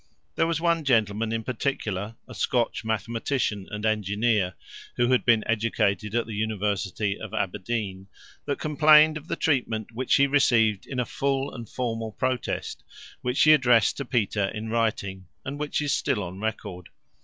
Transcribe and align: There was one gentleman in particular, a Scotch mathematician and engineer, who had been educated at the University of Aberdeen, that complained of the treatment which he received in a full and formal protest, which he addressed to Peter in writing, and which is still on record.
There 0.33 0.47
was 0.47 0.59
one 0.59 0.83
gentleman 0.83 1.31
in 1.31 1.43
particular, 1.43 2.15
a 2.27 2.33
Scotch 2.33 2.83
mathematician 2.83 3.67
and 3.69 3.85
engineer, 3.85 4.55
who 4.95 5.11
had 5.11 5.23
been 5.25 5.43
educated 5.45 6.15
at 6.15 6.25
the 6.25 6.33
University 6.33 7.19
of 7.19 7.35
Aberdeen, 7.35 8.07
that 8.45 8.57
complained 8.57 9.15
of 9.15 9.27
the 9.27 9.35
treatment 9.35 9.91
which 9.91 10.15
he 10.15 10.25
received 10.25 10.87
in 10.87 10.99
a 10.99 11.05
full 11.05 11.53
and 11.53 11.69
formal 11.69 12.13
protest, 12.13 12.83
which 13.21 13.43
he 13.43 13.53
addressed 13.53 13.95
to 13.97 14.03
Peter 14.05 14.45
in 14.47 14.69
writing, 14.69 15.27
and 15.45 15.59
which 15.59 15.79
is 15.83 15.93
still 15.93 16.23
on 16.23 16.39
record. 16.39 16.89